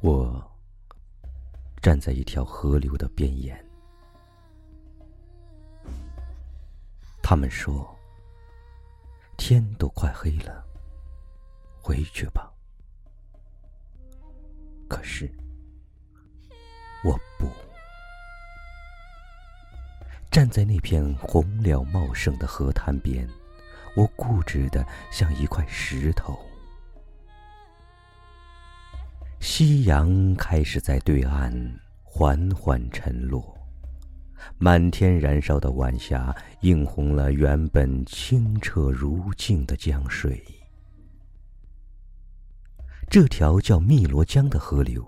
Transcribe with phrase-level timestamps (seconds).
[0.00, 0.42] 我
[1.82, 3.64] 站在一条河流的边沿，
[7.20, 7.98] 他们说
[9.36, 10.64] 天都快黑了，
[11.82, 12.52] 回去吧。
[14.88, 15.28] 可是
[17.04, 17.50] 我不
[20.30, 23.28] 站在那片红柳茂盛的河滩边，
[23.96, 26.47] 我固执的像一块石头。
[29.58, 31.52] 夕阳开始在对岸
[32.04, 33.58] 缓缓沉落，
[34.56, 40.40] 满天燃烧的晚霞映红了原本清澈如镜的江水。
[43.10, 45.04] 这条叫汨罗江的河流，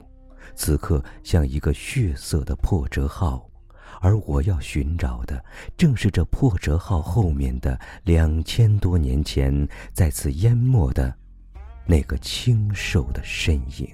[0.56, 3.48] 此刻像一个血色的破折号，
[4.00, 5.44] 而我要寻找的，
[5.76, 11.16] 正是这破折号后面的两千多年前在此淹没的
[11.86, 13.88] 那个清瘦的身影。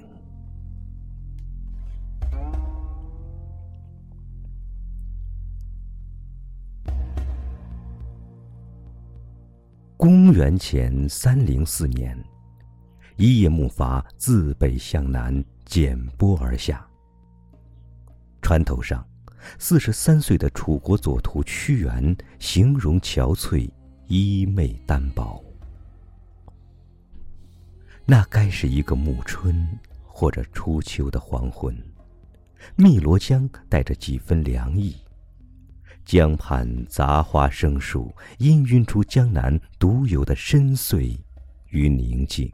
[9.99, 12.23] 公元前三零四年，
[13.17, 16.87] 一叶木筏自北向南剪波而下。
[18.43, 19.03] 船头上，
[19.59, 23.71] 四十三岁的楚国左徒屈原形容憔悴，
[24.07, 25.43] 衣袂单薄。
[28.05, 29.67] 那该是一个暮春
[30.05, 31.75] 或者初秋的黄昏，
[32.77, 34.95] 汨罗江带着几分凉意。
[36.07, 41.19] 江畔杂花生树，氤氲出江南独有的深邃
[41.71, 42.49] 与宁静。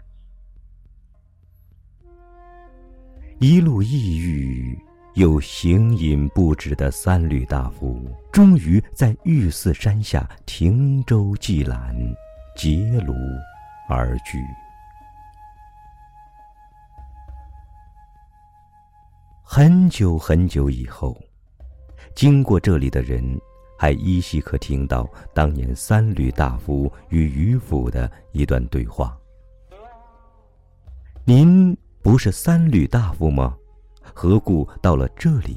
[3.40, 4.78] 一路抑郁
[5.16, 11.94] 又行吟不止的三闾大夫，终于在玉寺山下停舟寄缆，
[12.56, 13.14] 结庐
[13.86, 14.38] 而居。
[19.42, 21.14] 很久很久以后。
[22.14, 23.40] 经过这里的人，
[23.82, 29.18] 还依稀可听到当年三闾大夫与渔夫的一段对话
[31.26, 33.58] ：“您不是三闾大夫吗？
[34.14, 35.56] 何故到了这里？”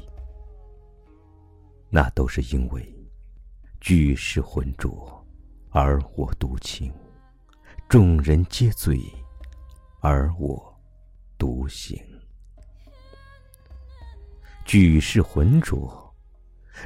[1.88, 2.84] 那都是因为
[3.80, 5.24] 举世浑浊，
[5.70, 6.90] 而我独清；
[7.88, 9.00] 众人皆醉，
[10.00, 10.76] 而我
[11.38, 11.96] 独醒。
[14.64, 16.05] 举世浑浊。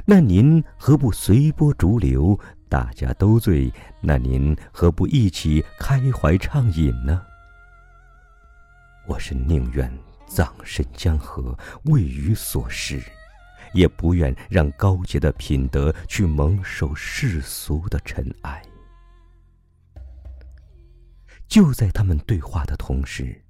[0.05, 2.39] 那您何不随波逐流？
[2.69, 7.21] 大家都醉，那您何不一起开怀畅饮呢？
[9.05, 9.91] 我是宁愿
[10.27, 13.01] 葬身江河，为鱼所食，
[13.73, 18.61] 也不愿让高洁的品德去蒙受世俗的尘埃。
[21.47, 23.41] 就在他们对话的同时。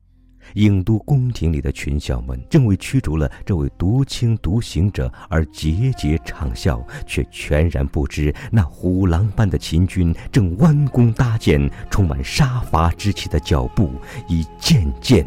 [0.55, 13.91] 郢都宫廷里的群小们正为驱逐了这位独清独行者而节节畅笑，却全然不知那虎狼般的秦军正弯弓搭箭，充满杀伐之气的脚步
[14.27, 15.25] 已渐渐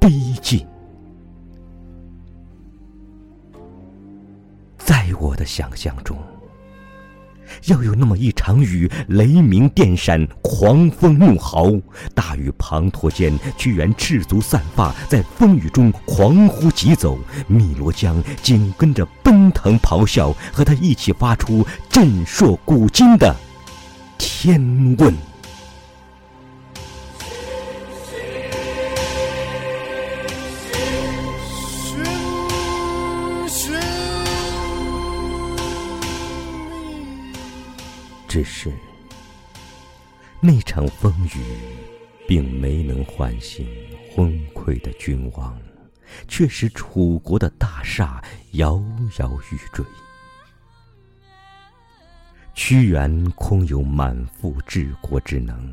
[0.00, 0.66] 逼近。
[4.78, 6.16] 在我的想象中。
[7.66, 11.70] 要有那么一场雨，雷鸣电闪，狂风怒号，
[12.14, 23.34] 大雨滂沱间，屈原赤足散发，在风雨中狂呼疾走，汨罗江紧跟着奔腾咆哮，和他一起发出震烁古今的
[24.18, 24.60] 天
[24.98, 25.33] 问。
[38.34, 38.68] 只是
[40.40, 41.38] 那场风雨，
[42.26, 43.64] 并没能唤醒
[44.10, 45.56] 昏聩的君王，
[46.26, 48.20] 却使楚国的大厦
[48.54, 48.82] 摇
[49.20, 49.86] 摇欲坠。
[52.54, 55.72] 屈原空有满腹治国之能，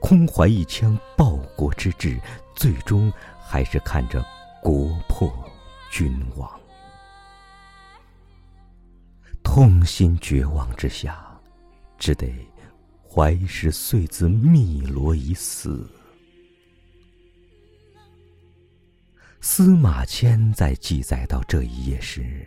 [0.00, 2.20] 空怀一腔报国之志，
[2.54, 4.24] 最终还是看着
[4.62, 5.28] 国破
[5.90, 6.48] 君亡，
[9.42, 11.26] 痛心绝望之下。
[12.00, 12.26] 只得
[13.06, 15.88] 怀石碎自汨罗以死。
[19.42, 22.46] 司马迁在记载到这一页时，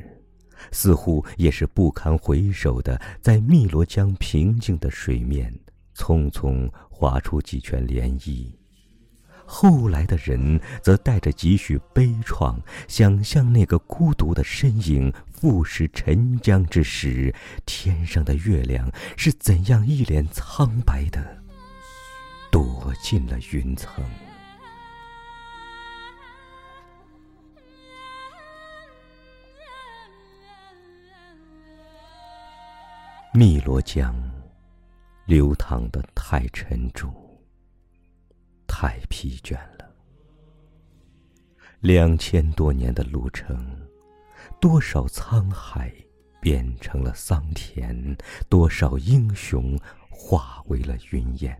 [0.71, 5.53] 似乎也是不堪回首的，在汨罗江平静的水面，
[5.95, 8.51] 匆匆划出几圈涟漪。
[9.45, 12.57] 后来的人则带着几许悲怆，
[12.87, 17.33] 想象那个孤独的身影赴石沉江之时，
[17.65, 21.43] 天上的月亮是怎样一脸苍白的
[22.51, 24.03] 躲进了云层。
[33.35, 34.15] 汨罗江
[35.25, 37.22] 流淌的太沉重。
[38.83, 39.95] 太疲倦了。
[41.79, 43.65] 两千多年的路程，
[44.59, 45.89] 多少沧海
[46.41, 48.17] 变成了桑田，
[48.49, 51.57] 多少英雄化为了云烟。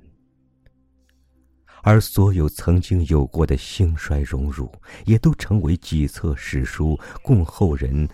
[1.81, 4.69] 而所有曾经有过的兴衰荣辱，
[5.05, 8.05] 也都成为几册史书，供后人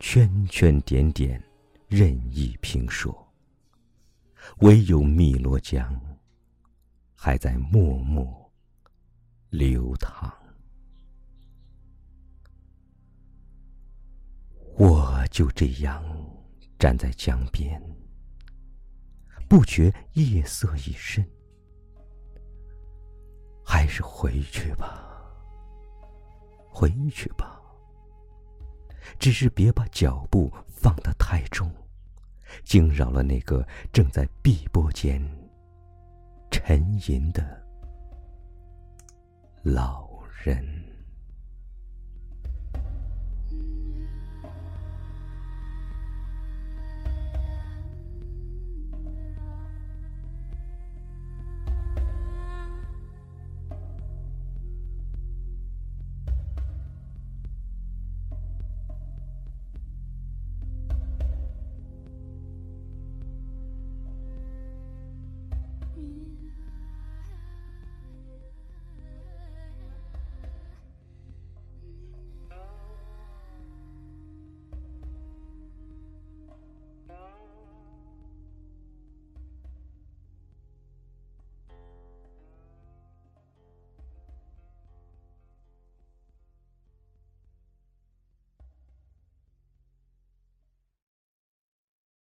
[0.00, 1.40] 圈圈点点。
[1.86, 3.32] 任意评说，
[4.58, 6.00] 唯有汨罗江
[7.14, 8.45] 还在默默
[9.50, 10.32] 流淌。
[14.78, 16.04] 我就这样
[16.78, 17.80] 站在江边，
[19.48, 21.26] 不觉夜色已深，
[23.64, 25.24] 还是回去吧，
[26.68, 27.58] 回去吧。
[29.18, 31.72] 只是别把脚步放得太重，
[32.62, 35.22] 惊扰了那个正在碧波间
[36.50, 37.65] 沉吟的
[39.66, 40.08] 老
[40.44, 40.86] 人。